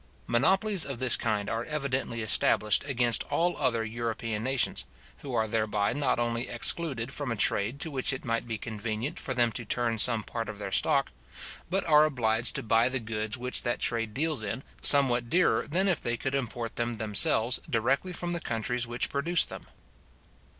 [0.25, 4.83] Monopolies of this kind are evidently established against all other European nations,
[5.19, 9.19] who are thereby not only excluded from a trade to which it might be convenient
[9.19, 11.11] for them to turn some part of their stock,
[11.69, 15.87] but are obliged to buy the goods which that trade deals in, somewhat dearer than
[15.87, 19.61] if they could import them themselves directly from the countries which produced them.